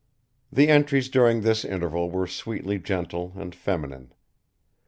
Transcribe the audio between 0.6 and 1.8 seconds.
entries during this